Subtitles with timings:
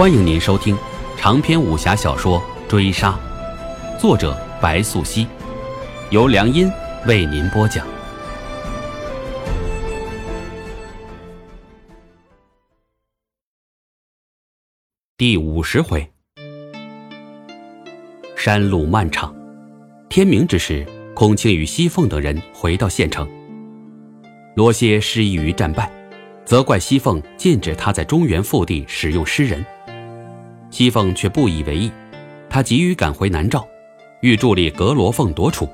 [0.00, 0.74] 欢迎您收听
[1.18, 3.20] 长篇武侠小说《追杀》，
[4.00, 5.26] 作者白素熙，
[6.08, 6.72] 由良音
[7.06, 7.86] 为您播讲。
[15.18, 16.10] 第五十回，
[18.34, 19.36] 山路漫长，
[20.08, 23.28] 天明之时，孔庆与西凤等人回到县城。
[24.56, 25.92] 罗歇失意于战败，
[26.46, 29.62] 责怪西凤禁止他在中原腹地使用诗人。
[30.70, 31.90] 西凤却不以为意，
[32.48, 33.66] 他急于赶回南诏，
[34.20, 35.68] 欲助力阁罗凤夺楚。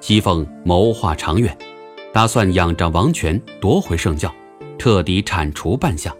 [0.00, 1.56] 西凤谋划长远，
[2.12, 4.32] 打算仰仗王权夺回圣教，
[4.78, 6.14] 彻底铲除半夏。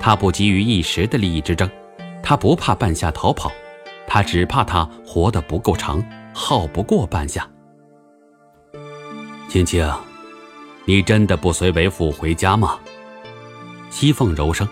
[0.00, 1.68] 他不急于一时的利益之争，
[2.22, 3.50] 他不怕半夏逃跑，
[4.06, 7.48] 他只怕他活得不够长，耗不过半夏。
[9.48, 9.88] 青青，
[10.84, 12.78] 你真的不随为父回家吗？
[13.90, 14.68] 西凤柔声。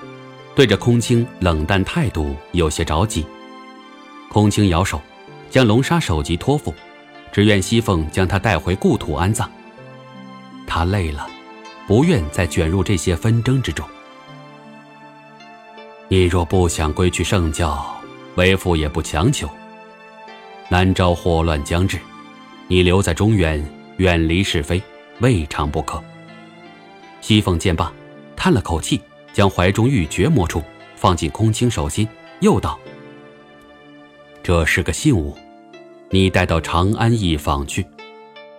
[0.54, 3.26] 对着空青冷淡态度有些着急，
[4.28, 5.00] 空青摇手，
[5.50, 6.72] 将龙沙首级托付，
[7.33, 9.50] 只愿西凤将他带回故土安葬。
[10.64, 11.27] 他累了，
[11.88, 13.84] 不愿再卷入这些纷争之中。
[16.08, 18.00] 你若不想归去圣教，
[18.36, 19.48] 为父也不强求。
[20.69, 21.98] 南诏祸乱将至，
[22.69, 23.64] 你留在中原，
[23.97, 24.80] 远离是非，
[25.19, 26.02] 未尝不可。
[27.20, 27.92] 西凤见罢，
[28.36, 29.00] 叹了口气。
[29.34, 30.62] 将怀中玉珏摸出，
[30.94, 32.08] 放进空青手心，
[32.40, 32.78] 又道
[34.44, 35.36] ：“这是个信物，
[36.08, 37.84] 你带到长安一坊去，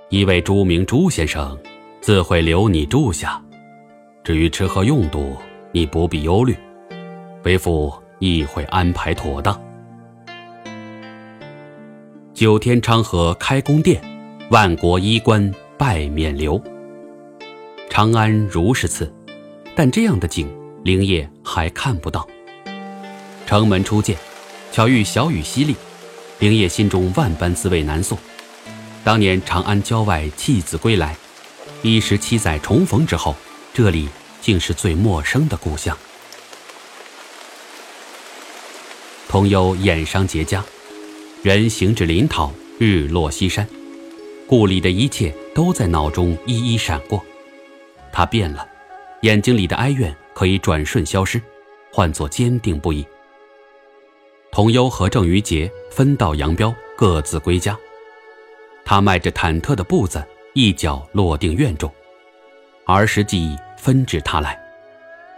[0.10, 1.58] 一位朱明朱先生
[2.02, 3.42] 自会留你住下。
[4.22, 5.38] 至于吃喝用度，
[5.72, 6.54] 你不必忧虑，
[7.44, 9.60] 为父亦会安排妥当。”
[12.34, 14.02] 九天昌河开宫殿，
[14.52, 16.62] 万国衣冠拜冕旒。
[17.90, 19.10] 长安如是次，
[19.74, 20.46] 但这样的景。
[20.86, 22.28] 灵叶还看不到。
[23.48, 24.16] 城门初见，
[24.72, 25.76] 巧遇小雨淅沥，
[26.38, 28.16] 灵叶心中万般滋味难诉。
[29.04, 31.16] 当年长安郊外弃子归来，
[31.82, 33.36] 一十七载重逢之后，
[33.74, 34.08] 这里
[34.42, 35.98] 竟是最陌生的故乡。
[39.28, 40.62] 同忧眼伤结痂，
[41.42, 43.68] 人行至临洮，日落西山，
[44.46, 47.26] 故里的一切都在脑中一一闪过。
[48.12, 48.68] 他变了，
[49.24, 50.16] 眼睛里的哀怨。
[50.36, 51.42] 可以转瞬消失，
[51.94, 53.04] 换作坚定不移。
[54.52, 57.78] 童优和郑于杰分道扬镳，各自归家。
[58.84, 60.22] 他迈着忐忑的步子，
[60.54, 61.90] 一脚落定院中，
[62.86, 64.62] 儿时记忆纷至沓来。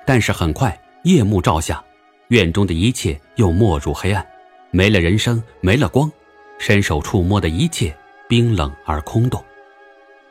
[0.04, 1.84] 但是很快，夜幕照下，
[2.30, 4.26] 院中的一切又没入黑暗，
[4.72, 6.12] 没了人声，没了光，
[6.58, 7.96] 伸手触摸的一切
[8.28, 9.44] 冰冷而空洞，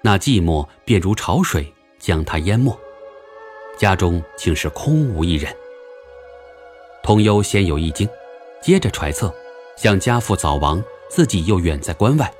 [0.03, 2.76] 那寂寞便如潮水将他淹没。
[3.78, 5.54] 家中竟是空无一人。
[7.03, 8.09] 童优先有一惊，
[8.60, 9.32] 接着揣测，
[9.76, 12.32] 像家父早亡，自己又远在关外，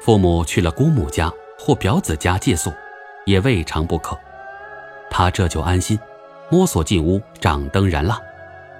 [0.00, 2.72] 父母去了姑母家或表子家借宿，
[3.24, 4.18] 也未尝不可。
[5.08, 5.98] 他这就安心，
[6.50, 8.20] 摸索进屋，掌灯燃蜡。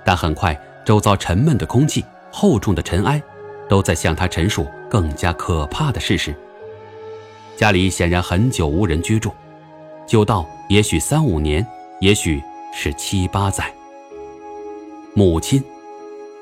[0.04, 3.22] 但很快，周遭沉闷的空气、厚重的尘埃，
[3.68, 6.34] 都在向他陈述更加可怕的事实。
[7.56, 9.32] 家里显然很久无人居住，
[10.06, 11.66] 久到也许三五年。
[12.06, 12.40] 也许
[12.72, 13.68] 是七八载，
[15.12, 15.60] 母亲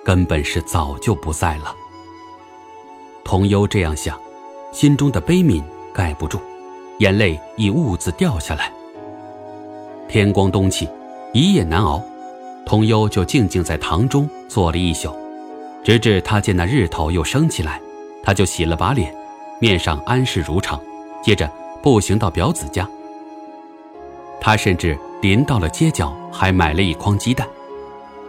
[0.04, 1.74] 根本是早就不在了。
[3.24, 4.20] 童优这样想，
[4.72, 5.62] 心中的悲悯
[5.94, 6.38] 盖不住，
[6.98, 8.70] 眼泪已兀自掉下来。
[10.06, 10.86] 天光东起，
[11.32, 12.02] 一夜难熬，
[12.66, 15.16] 童优就静静在堂中坐了一宿，
[15.82, 17.80] 直至他见那日头又升起来，
[18.22, 19.16] 他就洗了把脸，
[19.62, 20.78] 面上安适如常，
[21.22, 21.50] 接着
[21.82, 22.86] 步行到表子家。
[24.38, 24.98] 他甚至。
[25.20, 27.48] 临到了街角，还买了一筐鸡蛋。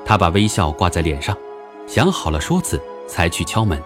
[0.05, 1.35] 他把微笑挂在脸上，
[1.87, 3.81] 想好了说辞，才去敲门。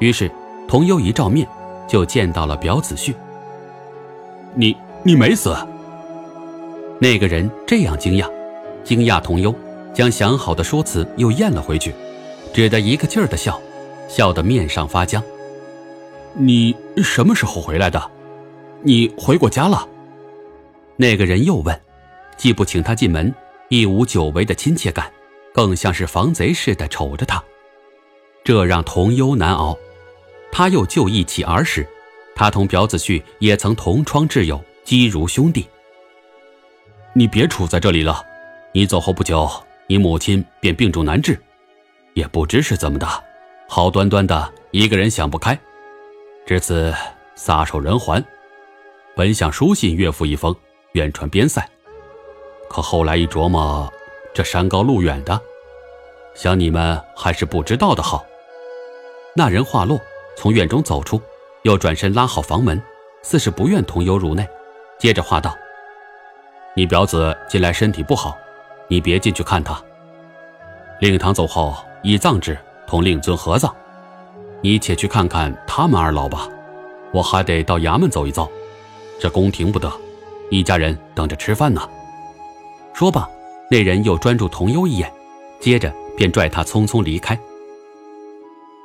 [0.00, 0.30] 于是，
[0.68, 1.48] 童优一照面，
[1.88, 3.14] 就见到了表子旭。
[4.54, 5.56] 你你没死？
[7.00, 8.30] 那个人这样惊讶，
[8.84, 9.54] 惊讶童优
[9.92, 11.94] 将想好的说辞又咽了回去，
[12.52, 13.60] 只得一个劲儿的笑，
[14.08, 15.22] 笑得面上发僵。
[16.34, 18.10] 你什么时候回来的？
[18.82, 19.88] 你回过家了？
[21.00, 21.80] 那个人又问，
[22.36, 23.32] 既不请他进门，
[23.68, 25.08] 亦无久违的亲切感，
[25.54, 27.40] 更像是防贼似的瞅着他，
[28.42, 29.78] 这让童忧难熬。
[30.50, 31.86] 他又就忆起儿时，
[32.34, 35.68] 他同表子旭也曾同窗挚友，几如兄弟。
[37.12, 38.20] 你别杵在这里了，
[38.72, 39.48] 你走后不久，
[39.86, 41.40] 你母亲便病重难治，
[42.14, 43.06] 也不知是怎么的，
[43.68, 45.56] 好端端的一个人想不开，
[46.44, 46.92] 至此
[47.36, 48.24] 撒手人寰。
[49.14, 50.52] 本想书信岳父一封。
[50.92, 51.62] 远传边塞，
[52.68, 53.92] 可后来一琢磨，
[54.32, 55.40] 这山高路远的，
[56.34, 58.24] 想你们还是不知道的好。”
[59.36, 60.00] 那人话落，
[60.36, 61.20] 从院中走出，
[61.62, 62.82] 又转身拉好房门，
[63.22, 64.48] 似是不愿同游入内。
[64.98, 65.54] 接着话道
[66.74, 68.36] ：“你表子近来身体不好，
[68.88, 69.80] 你别进去看他。
[71.00, 73.72] 令堂走后，以葬之，同令尊合葬。
[74.60, 76.48] 你且去看看他们二老吧。
[77.12, 78.50] 我还得到衙门走一遭，
[79.20, 79.92] 这宫廷不得，
[80.50, 81.88] 一家人等着吃饭呢。”
[82.94, 83.28] 说罢，
[83.70, 85.12] 那人又专注童优一眼，
[85.60, 87.38] 接着便拽他匆匆离开。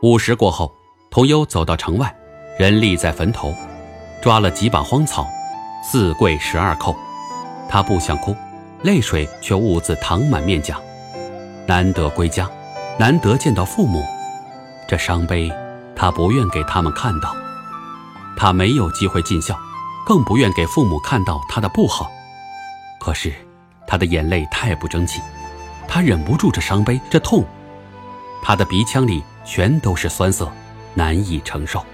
[0.02, 0.72] 午时过后，
[1.10, 2.14] 童优走到城外，
[2.60, 3.54] 人立在坟头，
[4.22, 5.28] 抓了几把荒草，
[5.84, 6.96] 四跪十二叩。
[7.70, 8.36] 他不想哭，
[8.84, 10.80] 泪水却兀自淌满面颊。
[11.66, 12.48] 难得归家，
[13.00, 14.04] 难得见到父母，
[14.88, 15.52] 这伤悲，
[15.96, 17.36] 他不愿给他们看到。
[18.36, 19.58] 他没有机会尽孝，
[20.06, 22.12] 更不愿给父母看到他的不好。
[23.00, 23.34] 可是。
[23.86, 25.22] 他的眼泪太不争气，
[25.88, 27.44] 他忍不住这伤悲，这痛，
[28.42, 30.52] 他的鼻腔里全都是酸涩，
[30.96, 31.86] 难以承受。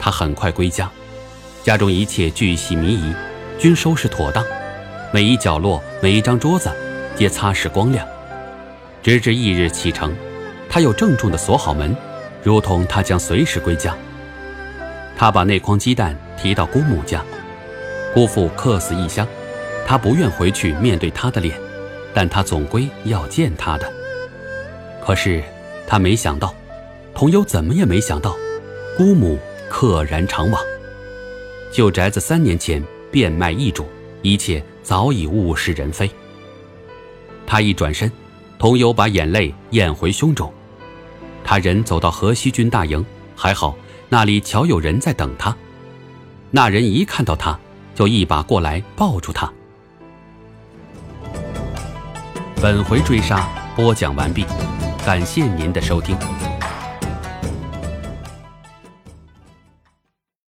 [0.00, 0.90] 他很快归家，
[1.62, 3.14] 家中一切巨细靡遗，
[3.56, 4.44] 均收拾妥当，
[5.12, 6.72] 每一角落，每一张桌子，
[7.14, 8.04] 皆擦拭光亮。
[9.00, 10.12] 直至翌日启程，
[10.68, 11.94] 他又郑重地锁好门，
[12.42, 13.94] 如同他将随时归家。
[15.16, 17.24] 他把那筐鸡蛋提到姑母家，
[18.12, 19.26] 姑父客死异乡。
[19.86, 21.54] 他不愿回去面对他的脸，
[22.14, 23.92] 但他总归要见他的。
[25.04, 25.44] 可是
[25.86, 26.54] 他没想到，
[27.14, 28.34] 童优怎么也没想到，
[28.96, 29.38] 姑母
[29.70, 30.62] 溘然长往。
[31.70, 33.86] 旧宅子三年前变卖易主，
[34.22, 36.10] 一切早已物是人非。
[37.46, 38.10] 他一转身，
[38.58, 40.50] 童优把眼泪咽回胸中。
[41.44, 43.04] 他人走到河西军大营，
[43.36, 43.76] 还好
[44.14, 45.52] 那里巧有人在等他。
[46.52, 47.58] 那人一看到他，
[47.96, 49.52] 就一把过来抱住他。
[52.62, 54.46] 本回追杀播讲完毕，
[55.04, 56.16] 感谢您的收听。